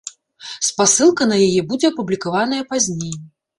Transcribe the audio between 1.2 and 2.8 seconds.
на яе будзе апублікаваная